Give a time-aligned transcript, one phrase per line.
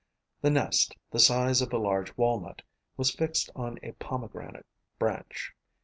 [0.41, 2.63] This nest, the size of a large walnut,
[2.97, 4.65] was fixed on a pomegranate
[4.97, 5.53] branch.